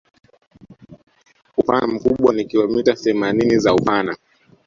Upana 1.57 1.87
mkubwa 1.87 2.33
ni 2.33 2.45
kilometa 2.45 2.93
themanini 2.95 3.59
za 3.59 3.73
upana 3.75 4.17